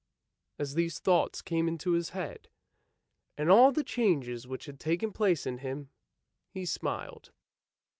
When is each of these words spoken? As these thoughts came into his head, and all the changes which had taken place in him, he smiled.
As 0.57 0.73
these 0.73 0.97
thoughts 0.97 1.43
came 1.43 1.67
into 1.67 1.91
his 1.91 2.09
head, 2.09 2.49
and 3.37 3.51
all 3.51 3.71
the 3.71 3.83
changes 3.83 4.47
which 4.47 4.65
had 4.65 4.79
taken 4.79 5.11
place 5.11 5.45
in 5.45 5.59
him, 5.59 5.91
he 6.49 6.65
smiled. 6.65 7.31